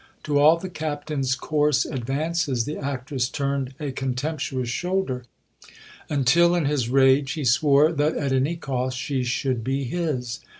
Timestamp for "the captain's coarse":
0.57-1.85